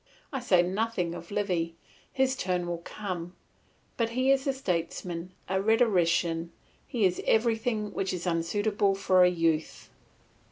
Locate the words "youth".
9.29-9.89